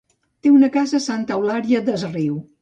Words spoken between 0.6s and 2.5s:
casa a Santa Eulària des Riu.